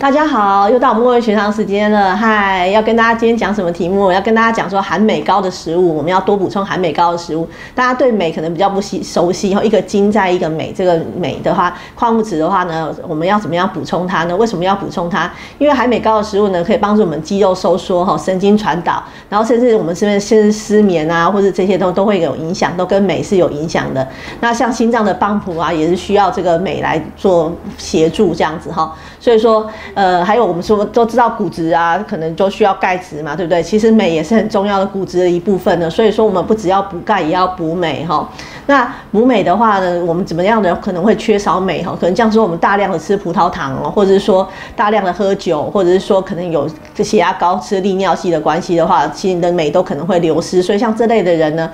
[0.00, 2.14] 大家好，又到我们莫文学堂时间了。
[2.14, 4.12] 嗨，要跟大家今天讲什么题目？
[4.12, 7.48] 要跟大家讲说含镁高的食物，我们要多补充含镁高的食物。
[7.74, 14.36] 大家对镁可能比较不熟熟悉，一个金在一个镁，这个镁的话，矿物质的话呢，我们要怎么样补充它呢？
[14.36, 15.28] 为什么要补充它？
[15.58, 24.06] 因为含镁高的食物呢，可以帮助我们肌肉收缩哈，神经传导，然后甚至我们是不是甚至失眠啊，或者这些都都会有影响，都跟镁是有影响的。
[24.38, 28.94] 那像心脏的帮浦啊，也是需要这个镁来做协助这样子哈。
[29.18, 29.68] 所以说。
[29.94, 33.62] 呃，还有我们说都知道骨质啊，可能都需要钙质嘛，对不对？
[33.62, 35.88] 其实镁也是很重要的骨质的一部分呢。
[35.88, 38.28] 所以说我们不只要补钙，也要补镁哈。
[38.68, 41.96] 那补镁的话呢，我们怎么样的可能会缺少镁哈？
[41.98, 44.46] 可能像说我们大量的吃葡萄糖哦，或者是说
[44.76, 50.62] 大量的喝酒，或者是说可能有血压高、吃利尿剂的关系的话，其实你的镁都可能会流失。
[50.62, 51.70] 所以像这类的人呢，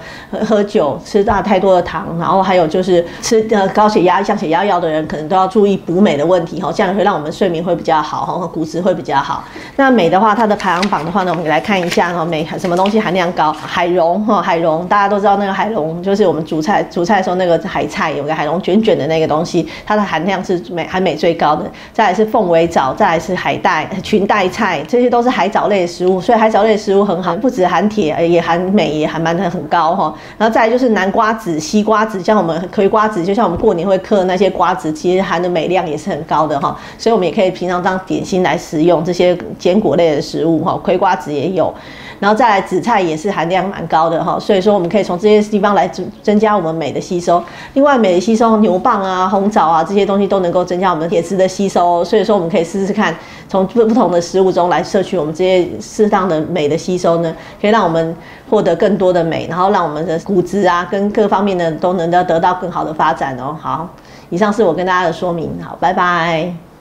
[0.46, 9.42] 喝酒、吃大太多的糖，然后还有就是吃呃高血压、降血压药的人，可能都要注意补镁的问题哈，这样会让我们睡眠会比较好哈，骨质会比较好。
[9.74, 13.52] 那镁的话，它的排行榜的话呢，我们来看一下哈，镁什么东西含量高？
[13.52, 16.83] 海茸哈，海茸大家都知道那个海茸就是我们煮菜。
[16.90, 21.64] 煮菜的时候，那个海菜有个海龙卷卷的那个东西，它的含量是镁含镁最高的。
[21.92, 26.20] 再来是凤尾藻，再来是海带、裙带菜，这些都是海藻类的食物。
[26.20, 30.14] 所以海藻类的食物很好，不止含铁，也含镁，也含蛮的很高哈。
[30.38, 36.76] 然后再来就是南瓜子、西瓜子，像我们葵瓜子，就像我们过年会嗑那些瓜子，其实含的镁量也是很高的哈。
[36.98, 40.78] 所以我们也可以平常当点心来食用这些坚果类的食物哈。
[40.82, 41.72] 葵瓜子也有。
[42.20, 47.42] 然后再来紫菜也是含量蛮高的哈，所以说我们可以从这些地方来增增加我们镁的吸收。
[47.74, 52.04] 另外，镁的吸收，牛蒡啊、红枣啊这些东西都能够增加我们铁质的吸收。
[52.04, 53.14] 所以说，我们可以试试看，
[53.48, 58.14] 从不不同的食物中来摄取我们这些适当的镁的吸收呢，可以让我们
[58.50, 63.56] 获得更多的镁，然后让我们的骨质啊跟各方面的都能够得到更好的发展哦。
[63.60, 63.88] 好，
[64.30, 66.73] 以上是我跟大家的说明，好，拜拜。